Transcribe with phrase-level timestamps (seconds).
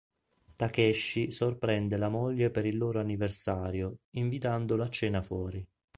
[0.55, 5.63] Takeshi sorprende la moglie per il loro anniversario invitandolo a cena fuori.